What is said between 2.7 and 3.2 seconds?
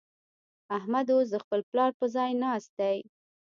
دی.